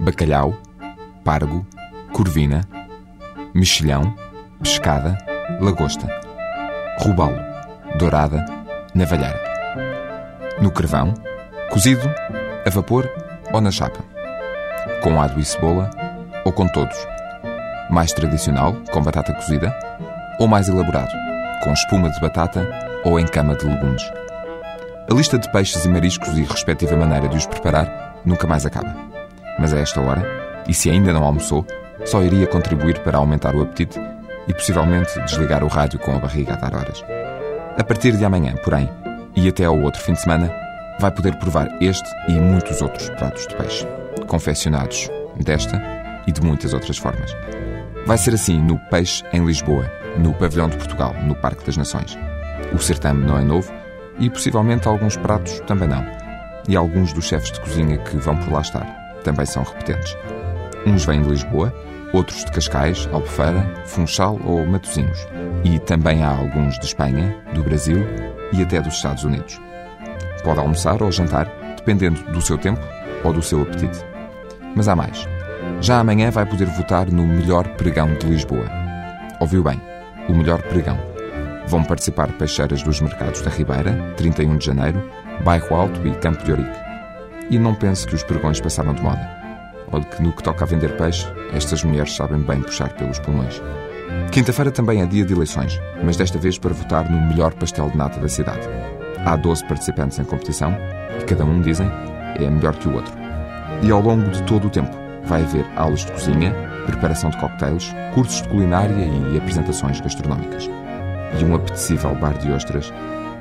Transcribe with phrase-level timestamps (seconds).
[0.00, 0.54] bacalhau,
[1.22, 1.64] pargo,
[2.12, 2.62] corvina,
[3.54, 4.14] mexilhão,
[4.62, 5.18] pescada,
[5.60, 6.08] lagosta,
[6.98, 7.36] robalo,
[7.98, 8.44] dourada,
[8.94, 9.38] navalheira.
[10.60, 11.12] No carvão,
[11.70, 12.08] cozido,
[12.66, 13.08] a vapor
[13.52, 14.00] ou na chapa.
[15.02, 15.90] Com ado e cebola
[16.44, 16.96] ou com todos.
[17.90, 19.74] Mais tradicional, com batata cozida,
[20.38, 21.12] ou mais elaborado,
[21.62, 22.66] com espuma de batata
[23.04, 24.02] ou em cama de legumes.
[25.10, 29.19] A lista de peixes e mariscos e respectiva maneira de os preparar nunca mais acaba.
[29.60, 30.26] Mas a esta hora,
[30.66, 31.66] e se ainda não almoçou,
[32.06, 34.00] só iria contribuir para aumentar o apetite
[34.48, 37.04] e possivelmente desligar o rádio com a barriga a dar horas.
[37.78, 38.88] A partir de amanhã, porém,
[39.36, 40.50] e até ao outro fim de semana,
[40.98, 43.86] vai poder provar este e muitos outros pratos de peixe,
[44.26, 45.80] confeccionados desta
[46.26, 47.36] e de muitas outras formas.
[48.06, 52.18] Vai ser assim no Peixe em Lisboa, no Pavilhão de Portugal, no Parque das Nações.
[52.72, 53.70] O certame não é novo
[54.18, 56.04] e possivelmente alguns pratos também não.
[56.66, 60.16] E alguns dos chefes de cozinha que vão por lá estar também são repetentes.
[60.86, 61.74] Uns vêm de Lisboa,
[62.12, 65.26] outros de Cascais, Albufeira, Funchal ou Matosinhos.
[65.64, 67.98] E também há alguns de Espanha, do Brasil
[68.52, 69.60] e até dos Estados Unidos.
[70.42, 71.46] Pode almoçar ou jantar,
[71.76, 72.80] dependendo do seu tempo
[73.24, 74.04] ou do seu apetite.
[74.74, 75.26] Mas há mais.
[75.80, 78.66] Já amanhã vai poder votar no melhor pregão de Lisboa.
[79.38, 79.80] Ouviu bem?
[80.28, 80.98] O melhor pregão.
[81.66, 85.02] Vão participar peixeiras dos mercados da Ribeira, 31 de janeiro,
[85.44, 86.89] Bairro Alto e Campo de Ourique.
[87.50, 89.28] E não pense que os pregões passaram de moda.
[89.92, 93.60] Olhe que no que toca a vender peixe, estas mulheres sabem bem puxar pelos pulmões.
[94.30, 97.96] Quinta-feira também é dia de eleições, mas desta vez para votar no melhor pastel de
[97.96, 98.68] nata da cidade.
[99.26, 100.72] Há 12 participantes em competição
[101.20, 101.90] e cada um, dizem,
[102.36, 103.12] é melhor que o outro.
[103.82, 106.54] E ao longo de todo o tempo vai haver aulas de cozinha,
[106.86, 108.94] preparação de cocktails, cursos de culinária
[109.32, 110.70] e apresentações gastronómicas.
[111.38, 112.92] E um apetecível bar de ostras,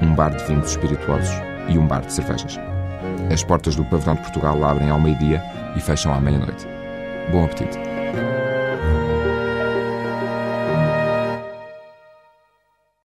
[0.00, 1.34] um bar de vinhos espirituosos
[1.68, 2.58] e um bar de cervejas.
[3.32, 5.42] As portas do Pavilhão de Portugal abrem ao meio-dia
[5.76, 6.66] e fecham à meia-noite.
[7.30, 7.78] Bom apetite!